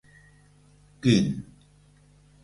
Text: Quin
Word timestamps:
Quin 1.03 1.27